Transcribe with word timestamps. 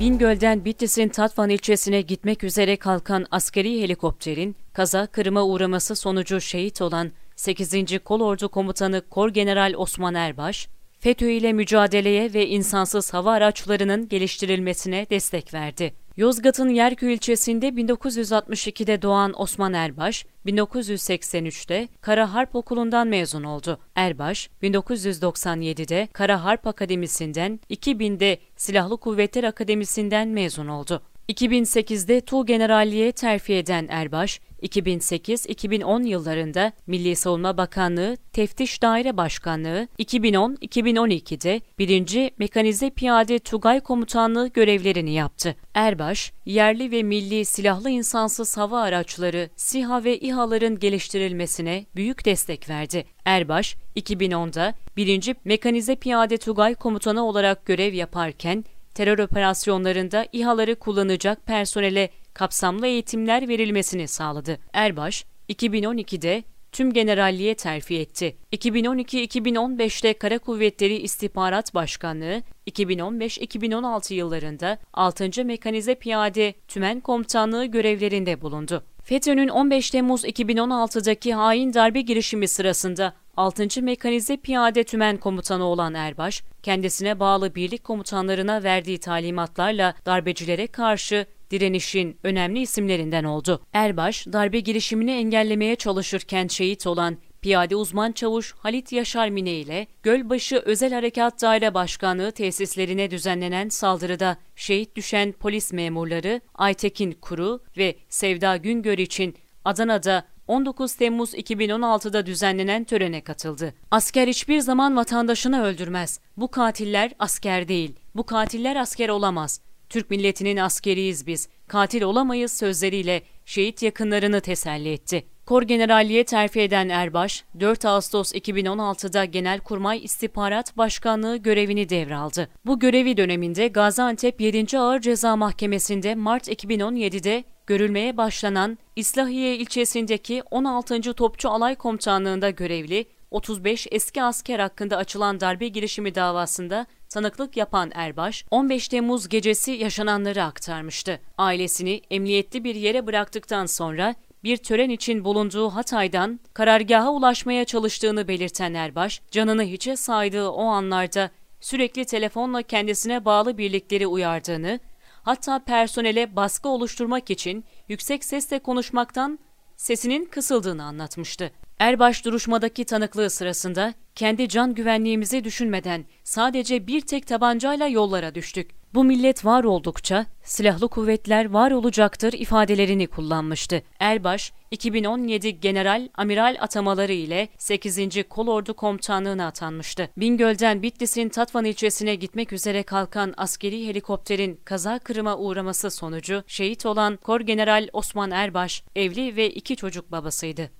Bingöl'den 0.00 0.64
Bitlis'in 0.64 1.08
Tatvan 1.08 1.50
ilçesine 1.50 2.00
gitmek 2.00 2.44
üzere 2.44 2.76
kalkan 2.76 3.26
askeri 3.30 3.82
helikopterin 3.82 4.56
kaza 4.72 5.06
kırıma 5.06 5.44
uğraması 5.44 5.96
sonucu 5.96 6.40
şehit 6.40 6.82
olan 6.82 7.12
8. 7.36 7.98
Kolordu 8.04 8.48
Komutanı 8.48 9.02
Kor 9.10 9.28
General 9.28 9.74
Osman 9.76 10.14
Erbaş, 10.14 10.68
FETÖ 11.00 11.30
ile 11.30 11.52
mücadeleye 11.52 12.34
ve 12.34 12.46
insansız 12.46 13.14
hava 13.14 13.32
araçlarının 13.32 14.08
geliştirilmesine 14.08 15.06
destek 15.10 15.54
verdi. 15.54 15.94
Yozgat'ın 16.16 16.68
Yerköy 16.68 17.14
ilçesinde 17.14 17.68
1962'de 17.68 19.02
doğan 19.02 19.40
Osman 19.40 19.72
Erbaş, 19.72 20.26
1983'te 20.46 21.88
Kara 22.00 22.34
Harp 22.34 22.56
Okulu'ndan 22.56 23.08
mezun 23.08 23.44
oldu. 23.44 23.78
Erbaş, 23.94 24.50
1997'de 24.62 26.08
Kara 26.12 26.44
Harp 26.44 26.66
Akademisi'nden, 26.66 27.60
2000'de 27.70 28.38
Silahlı 28.56 28.96
Kuvvetler 28.96 29.44
Akademisi'nden 29.44 30.28
mezun 30.28 30.66
oldu. 30.68 31.02
2008'de 31.28 32.20
Tuğ 32.20 32.46
Generalliğe 32.46 33.12
terfi 33.12 33.54
eden 33.54 33.86
Erbaş, 33.90 34.40
2008-2010 34.62 36.06
yıllarında 36.06 36.72
Milli 36.86 37.16
Savunma 37.16 37.56
Bakanlığı 37.56 38.16
Teftiş 38.32 38.82
Daire 38.82 39.16
Başkanlığı, 39.16 39.88
2010-2012'de 39.98 41.60
1. 41.78 42.30
Mekanize 42.38 42.90
Piyade 42.90 43.38
Tugay 43.38 43.80
Komutanlığı 43.80 44.48
görevlerini 44.48 45.12
yaptı. 45.12 45.56
Erbaş, 45.74 46.32
yerli 46.44 46.90
ve 46.90 47.02
milli 47.02 47.44
silahlı 47.44 47.90
insansız 47.90 48.56
hava 48.56 48.80
araçları 48.80 49.50
SİHA 49.56 50.04
ve 50.04 50.18
İHA'ların 50.18 50.78
geliştirilmesine 50.78 51.86
büyük 51.96 52.24
destek 52.24 52.68
verdi. 52.68 53.04
Erbaş, 53.24 53.76
2010'da 53.96 54.74
1. 54.96 55.34
Mekanize 55.44 55.96
Piyade 55.96 56.36
Tugay 56.36 56.74
Komutanı 56.74 57.24
olarak 57.24 57.66
görev 57.66 57.94
yaparken 57.94 58.64
terör 58.96 59.18
operasyonlarında 59.18 60.26
İHA'ları 60.32 60.74
kullanacak 60.74 61.46
personele 61.46 62.10
kapsamlı 62.34 62.86
eğitimler 62.86 63.48
verilmesini 63.48 64.08
sağladı. 64.08 64.58
Erbaş, 64.72 65.24
2012'de 65.48 66.44
tüm 66.72 66.92
generalliğe 66.92 67.54
terfi 67.54 67.98
etti. 67.98 68.36
2012-2015'te 68.52 70.12
Kara 70.12 70.38
Kuvvetleri 70.38 70.96
İstihbarat 70.96 71.74
Başkanlığı, 71.74 72.42
2015-2016 72.66 74.14
yıllarında 74.14 74.78
6. 74.92 75.44
Mekanize 75.44 75.94
Piyade 75.94 76.54
Tümen 76.68 77.00
Komutanlığı 77.00 77.64
görevlerinde 77.64 78.40
bulundu. 78.40 78.84
FETÖ'nün 79.06 79.48
15 79.48 79.90
Temmuz 79.90 80.24
2016'daki 80.24 81.34
hain 81.34 81.74
darbe 81.74 82.00
girişimi 82.00 82.48
sırasında 82.48 83.12
6. 83.36 83.82
Mekanize 83.82 84.36
Piyade 84.36 84.84
Tümen 84.84 85.16
Komutanı 85.16 85.64
olan 85.64 85.94
Erbaş, 85.94 86.42
kendisine 86.62 87.20
bağlı 87.20 87.54
birlik 87.54 87.84
komutanlarına 87.84 88.62
verdiği 88.62 88.98
talimatlarla 88.98 89.94
darbecilere 90.06 90.66
karşı 90.66 91.26
direnişin 91.50 92.18
önemli 92.22 92.60
isimlerinden 92.60 93.24
oldu. 93.24 93.60
Erbaş, 93.72 94.26
darbe 94.26 94.60
girişimini 94.60 95.10
engellemeye 95.10 95.76
çalışırken 95.76 96.46
şehit 96.46 96.86
olan 96.86 97.16
Piyade 97.46 97.76
uzman 97.76 98.12
çavuş 98.12 98.54
Halit 98.58 98.92
Yaşar 98.92 99.28
Mine 99.28 99.52
ile 99.52 99.86
Gölbaşı 100.02 100.56
Özel 100.56 100.92
Harekat 100.92 101.42
Daire 101.42 101.74
Başkanlığı 101.74 102.32
tesislerine 102.32 103.10
düzenlenen 103.10 103.68
saldırıda 103.68 104.36
şehit 104.56 104.96
düşen 104.96 105.32
polis 105.32 105.72
memurları 105.72 106.40
Aytekin 106.54 107.12
Kuru 107.12 107.62
ve 107.76 107.96
Sevda 108.08 108.56
Güngör 108.56 108.98
için 108.98 109.36
Adana'da 109.64 110.26
19 110.46 110.94
Temmuz 110.94 111.34
2016'da 111.34 112.26
düzenlenen 112.26 112.84
törene 112.84 113.20
katıldı. 113.20 113.74
Asker 113.90 114.28
hiçbir 114.28 114.60
zaman 114.60 114.96
vatandaşını 114.96 115.62
öldürmez. 115.62 116.20
Bu 116.36 116.50
katiller 116.50 117.12
asker 117.18 117.68
değil. 117.68 117.96
Bu 118.14 118.26
katiller 118.26 118.76
asker 118.76 119.08
olamaz. 119.08 119.60
Türk 119.88 120.10
milletinin 120.10 120.56
askeriyiz 120.56 121.26
biz. 121.26 121.48
Katil 121.68 122.02
olamayız 122.02 122.52
sözleriyle 122.52 123.22
şehit 123.44 123.82
yakınlarını 123.82 124.40
teselli 124.40 124.92
etti. 124.92 125.35
Kor 125.46 125.62
Generalliğe 125.62 126.24
terfi 126.24 126.60
eden 126.60 126.88
Erbaş, 126.88 127.44
4 127.60 127.84
Ağustos 127.84 128.32
2016'da 128.34 129.24
Genelkurmay 129.24 130.04
İstihbarat 130.04 130.76
Başkanlığı 130.76 131.36
görevini 131.36 131.88
devraldı. 131.88 132.48
Bu 132.64 132.78
görevi 132.78 133.16
döneminde 133.16 133.68
Gaziantep 133.68 134.40
7. 134.40 134.78
Ağır 134.78 135.00
Ceza 135.00 135.36
Mahkemesi'nde 135.36 136.14
Mart 136.14 136.48
2017'de 136.48 137.44
görülmeye 137.66 138.16
başlanan 138.16 138.78
İslahiye 138.96 139.56
ilçesindeki 139.56 140.42
16. 140.50 141.12
Topçu 141.12 141.48
Alay 141.50 141.74
Komutanlığı'nda 141.74 142.50
görevli 142.50 143.06
35 143.30 143.86
eski 143.90 144.22
asker 144.22 144.58
hakkında 144.58 144.96
açılan 144.96 145.40
darbe 145.40 145.68
girişimi 145.68 146.14
davasında 146.14 146.86
tanıklık 147.08 147.56
yapan 147.56 147.90
Erbaş, 147.94 148.44
15 148.50 148.88
Temmuz 148.88 149.28
gecesi 149.28 149.72
yaşananları 149.72 150.42
aktarmıştı. 150.44 151.20
Ailesini 151.38 152.02
emniyetli 152.10 152.64
bir 152.64 152.74
yere 152.74 153.06
bıraktıktan 153.06 153.66
sonra 153.66 154.14
bir 154.44 154.56
tören 154.56 154.90
için 154.90 155.24
bulunduğu 155.24 155.68
Hatay'dan 155.68 156.40
karargaha 156.54 157.12
ulaşmaya 157.12 157.64
çalıştığını 157.64 158.28
belirten 158.28 158.74
Erbaş, 158.74 159.22
canını 159.30 159.62
hiçe 159.62 159.96
saydığı 159.96 160.48
o 160.48 160.64
anlarda 160.64 161.30
sürekli 161.60 162.04
telefonla 162.04 162.62
kendisine 162.62 163.24
bağlı 163.24 163.58
birlikleri 163.58 164.06
uyardığını, 164.06 164.80
hatta 165.22 165.58
personele 165.58 166.36
baskı 166.36 166.68
oluşturmak 166.68 167.30
için 167.30 167.64
yüksek 167.88 168.24
sesle 168.24 168.58
konuşmaktan 168.58 169.38
sesinin 169.76 170.24
kısıldığını 170.24 170.84
anlatmıştı. 170.84 171.50
Erbaş 171.78 172.24
duruşmadaki 172.24 172.84
tanıklığı 172.84 173.30
sırasında 173.30 173.94
kendi 174.14 174.48
can 174.48 174.74
güvenliğimizi 174.74 175.44
düşünmeden 175.44 176.04
sadece 176.24 176.86
bir 176.86 177.00
tek 177.00 177.26
tabancayla 177.26 177.86
yollara 177.86 178.34
düştük. 178.34 178.70
Bu 178.96 179.04
millet 179.04 179.44
var 179.44 179.64
oldukça 179.64 180.26
silahlı 180.42 180.88
kuvvetler 180.88 181.50
var 181.50 181.70
olacaktır 181.70 182.32
ifadelerini 182.32 183.06
kullanmıştı. 183.06 183.82
Erbaş, 183.98 184.52
2017 184.70 185.60
general 185.60 186.08
amiral 186.14 186.56
atamaları 186.60 187.12
ile 187.12 187.48
8. 187.58 188.28
Kolordu 188.28 188.74
Komutanlığı'na 188.74 189.46
atanmıştı. 189.46 190.08
Bingöl'den 190.16 190.82
Bitlis'in 190.82 191.28
Tatvan 191.28 191.64
ilçesine 191.64 192.14
gitmek 192.14 192.52
üzere 192.52 192.82
kalkan 192.82 193.34
askeri 193.36 193.86
helikopterin 193.86 194.60
kaza 194.64 194.98
kırıma 194.98 195.36
uğraması 195.36 195.90
sonucu 195.90 196.42
şehit 196.46 196.86
olan 196.86 197.16
Kor 197.16 197.40
General 197.40 197.88
Osman 197.92 198.30
Erbaş 198.30 198.84
evli 198.94 199.36
ve 199.36 199.50
iki 199.50 199.76
çocuk 199.76 200.12
babasıydı. 200.12 200.70